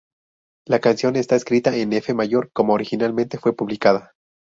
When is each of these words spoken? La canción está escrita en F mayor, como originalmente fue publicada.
La 0.65 0.79
canción 0.79 1.15
está 1.15 1.35
escrita 1.35 1.75
en 1.77 1.93
F 1.93 2.15
mayor, 2.15 2.49
como 2.53 2.73
originalmente 2.73 3.37
fue 3.37 3.55
publicada. 3.55 4.13